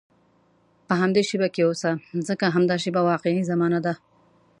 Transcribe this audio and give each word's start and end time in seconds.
په 0.87 0.93
همدې 1.01 1.21
شېبه 1.29 1.47
کې 1.55 1.61
اوسه، 1.67 1.91
ځکه 2.27 2.45
همدا 2.55 2.75
شېبه 2.83 3.01
واقعي 3.11 3.41
زمانه 3.51 3.79
ده. 3.85 3.93